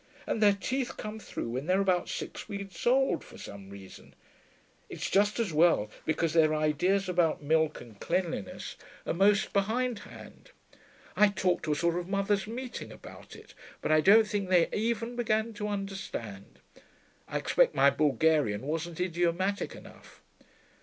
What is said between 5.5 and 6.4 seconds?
well, because